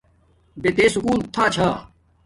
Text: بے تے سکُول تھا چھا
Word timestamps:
بے 0.61 0.69
تے 0.77 0.85
سکُول 0.93 1.19
تھا 1.33 1.45
چھا 1.53 1.69